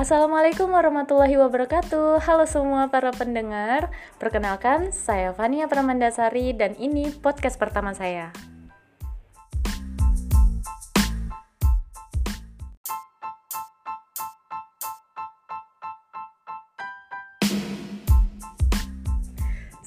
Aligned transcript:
Assalamualaikum 0.00 0.72
warahmatullahi 0.72 1.36
wabarakatuh. 1.36 2.24
Halo 2.24 2.48
semua 2.48 2.88
para 2.88 3.12
pendengar. 3.12 3.92
Perkenalkan, 4.16 4.96
saya 4.96 5.36
Fania 5.36 5.68
Pramandasari 5.68 6.56
Dan 6.56 6.72
ini 6.80 7.12
podcast 7.12 7.60
pertama 7.60 7.92
saya 7.92 8.32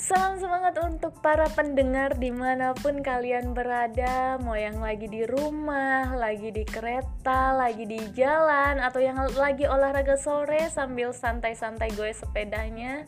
Salam 0.03 0.35
semangat 0.35 0.75
untuk 0.83 1.15
para 1.23 1.47
pendengar 1.47 2.19
di 2.19 2.27
mana 2.27 2.75
pun 2.75 2.99
kalian 2.99 3.55
berada. 3.55 4.35
Mau 4.35 4.51
yang 4.51 4.83
lagi 4.83 5.07
di 5.07 5.23
rumah, 5.23 6.11
lagi 6.19 6.51
di 6.51 6.67
kereta, 6.67 7.55
lagi 7.55 7.87
di 7.87 8.11
jalan 8.11 8.83
Atau 8.83 8.99
yang 8.99 9.15
lagi 9.39 9.63
olahraga 9.63 10.19
sore 10.19 10.67
sambil 10.67 11.15
santai-santai 11.15 11.95
gue 11.95 12.11
sepedanya 12.11 13.07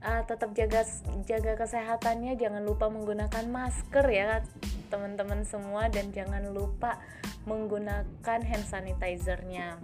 uh, 0.00 0.24
Tetap 0.24 0.56
jaga 0.56 0.88
jaga 1.28 1.60
kesehatannya, 1.60 2.40
jangan 2.40 2.64
lupa 2.64 2.88
menggunakan 2.88 3.44
masker 3.44 4.08
ya 4.08 4.40
teman-teman 4.88 5.44
semua. 5.44 5.92
Dan 5.92 6.08
jangan 6.08 6.56
lupa 6.56 7.04
menggunakan 7.44 8.40
hand 8.40 8.64
sanitizernya. 8.64 9.76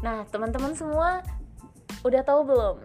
Nah 0.00 0.24
teman-teman 0.32 0.72
semua 0.72 1.20
udah 2.08 2.24
tahu 2.24 2.56
belum 2.56 2.76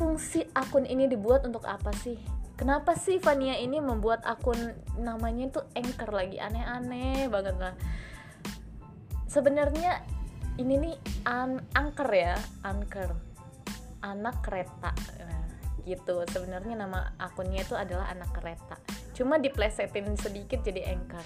fungsi 0.00 0.48
akun 0.56 0.88
ini 0.88 1.04
dibuat 1.04 1.44
untuk 1.44 1.68
apa 1.68 1.92
sih? 2.00 2.16
Kenapa 2.56 2.96
sih 2.96 3.20
Vania 3.20 3.60
ini 3.60 3.84
membuat 3.84 4.24
akun 4.24 4.56
namanya 4.96 5.52
itu 5.52 5.60
anchor 5.76 6.08
lagi 6.08 6.40
aneh-aneh 6.40 7.28
banget 7.28 7.56
lah. 7.60 7.76
Sebenarnya 9.28 10.00
ini 10.56 10.80
nih 10.80 10.96
an 11.28 11.60
anchor 11.76 12.08
ya, 12.08 12.40
anchor. 12.64 13.12
Anak 14.00 14.40
kereta. 14.40 14.96
Nah, 15.20 15.44
gitu. 15.84 16.24
Sebenarnya 16.24 16.80
nama 16.80 17.12
akunnya 17.20 17.60
itu 17.60 17.76
adalah 17.76 18.08
anak 18.08 18.32
kereta. 18.32 18.80
Cuma 19.12 19.36
diplesetin 19.36 20.16
sedikit 20.16 20.64
jadi 20.64 20.96
anchor. 20.96 21.24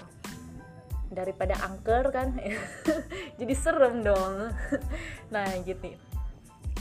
Daripada 1.07 1.55
angker 1.63 2.11
kan. 2.11 2.35
jadi 3.39 3.53
serem 3.55 4.03
dong. 4.03 4.51
nah, 5.31 5.47
gitu 5.63 6.14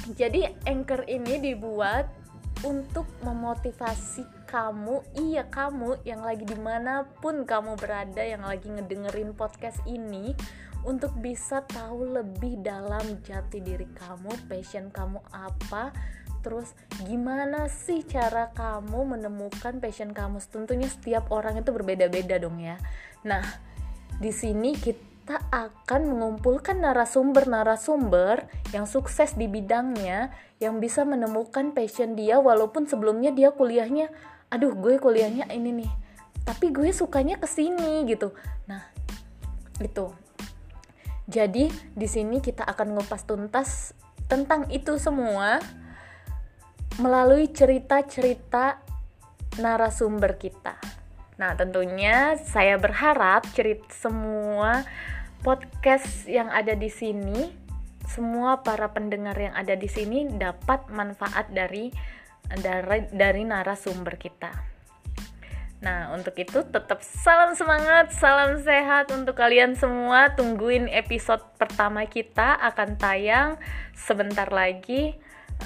jadi 0.21 0.53
anchor 0.69 1.09
ini 1.09 1.41
dibuat 1.41 2.09
untuk 2.65 3.05
memotivasi 3.21 4.25
kamu, 4.49 5.03
iya 5.19 5.45
kamu 5.51 6.01
yang 6.07 6.23
lagi 6.23 6.47
di 6.47 6.57
mana 6.57 7.05
pun 7.21 7.45
kamu 7.45 7.77
berada, 7.77 8.23
yang 8.23 8.47
lagi 8.47 8.71
ngedengerin 8.71 9.35
podcast 9.35 9.83
ini, 9.85 10.33
untuk 10.85 11.13
bisa 11.21 11.65
tahu 11.65 12.15
lebih 12.15 12.61
dalam 12.61 13.21
jati 13.25 13.61
diri 13.61 13.89
kamu, 13.97 14.33
passion 14.49 14.89
kamu 14.93 15.21
apa, 15.33 15.93
terus 16.45 16.77
gimana 17.05 17.73
sih 17.73 18.05
cara 18.05 18.53
kamu 18.53 19.17
menemukan 19.17 19.81
passion 19.81 20.13
kamu. 20.13 20.41
Tentunya 20.45 20.89
setiap 20.89 21.33
orang 21.33 21.61
itu 21.61 21.73
berbeda-beda 21.73 22.37
dong 22.37 22.61
ya. 22.61 22.77
Nah, 23.25 23.45
di 24.21 24.31
sini 24.31 24.77
kita 24.77 25.14
kita 25.25 25.41
akan 25.49 26.13
mengumpulkan 26.13 26.85
narasumber-narasumber 26.85 28.45
yang 28.77 28.85
sukses 28.85 29.33
di 29.33 29.49
bidangnya 29.49 30.29
yang 30.61 30.85
bisa 30.85 31.01
menemukan 31.09 31.73
passion 31.73 32.13
dia 32.13 32.37
walaupun 32.37 32.85
sebelumnya 32.85 33.33
dia 33.33 33.49
kuliahnya 33.49 34.13
aduh 34.53 34.77
gue 34.77 35.01
kuliahnya 35.01 35.49
ini 35.49 35.81
nih 35.81 35.93
tapi 36.45 36.69
gue 36.77 36.93
sukanya 36.93 37.41
ke 37.41 37.49
sini 37.49 38.05
gitu 38.05 38.37
nah 38.69 38.85
itu 39.81 40.13
jadi 41.25 41.73
di 41.73 42.05
sini 42.05 42.45
kita 42.45 42.61
akan 42.69 42.93
ngupas 42.93 43.25
tuntas 43.25 43.97
tentang 44.29 44.69
itu 44.69 45.01
semua 45.01 45.57
melalui 47.01 47.49
cerita-cerita 47.49 48.77
narasumber 49.57 50.37
kita. 50.37 50.77
Nah, 51.35 51.59
tentunya 51.59 52.39
saya 52.39 52.79
berharap 52.79 53.47
cerita 53.51 53.91
semua 53.91 54.87
podcast 55.43 56.31
yang 56.31 56.49
ada 56.49 56.79
di 56.79 56.89
sini, 56.89 57.51
semua 58.07 58.63
para 58.63 58.95
pendengar 58.95 59.35
yang 59.35 59.53
ada 59.53 59.75
di 59.75 59.91
sini 59.91 60.31
dapat 60.31 60.87
manfaat 60.95 61.51
dari 61.51 61.91
dari 62.45 63.09
dari 63.11 63.43
narasumber 63.43 64.15
kita. 64.15 64.75
Nah, 65.85 66.17
untuk 66.17 66.33
itu 66.41 66.65
tetap 66.65 67.05
salam 67.05 67.53
semangat, 67.53 68.09
salam 68.17 68.57
sehat 68.65 69.13
untuk 69.13 69.37
kalian 69.37 69.77
semua. 69.77 70.33
Tungguin 70.33 70.89
episode 70.89 71.45
pertama 71.61 72.09
kita 72.09 72.57
akan 72.73 72.97
tayang 72.97 73.61
sebentar 73.93 74.49
lagi. 74.49 75.13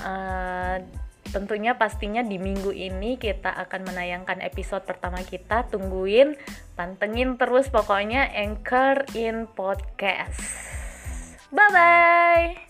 Uh, 0.03 0.83
tentunya 1.31 1.77
pastinya 1.77 2.21
di 2.25 2.37
minggu 2.37 2.73
ini 2.73 3.17
kita 3.21 3.53
akan 3.69 3.89
menayangkan 3.89 4.41
episode 4.45 4.85
pertama 4.85 5.21
kita. 5.25 5.69
Tungguin 5.69 6.37
pantengin 6.75 7.37
terus 7.37 7.69
pokoknya 7.69 8.29
Anchor 8.33 9.05
in 9.17 9.49
Podcast. 9.49 10.41
Bye 11.49 11.71
bye 11.73 12.68